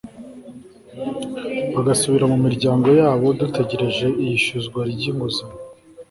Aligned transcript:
bagasubira 1.73 2.25
mu 2.31 2.37
miryango 2.45 2.87
yabo 2.99 3.25
dutegereje 3.39 4.07
iyishyuzwa 4.21 4.79
ry 4.91 5.01
inguzanyo 5.11 5.59